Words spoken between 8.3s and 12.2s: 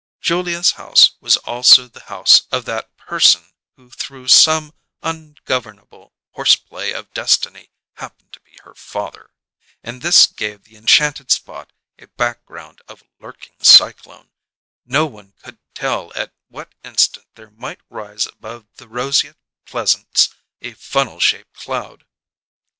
to be her father: and this gave the enchanted spot a